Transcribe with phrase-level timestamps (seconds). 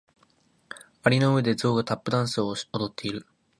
[1.03, 3.27] 蟻の上でゾウがタップダンスを踊っている。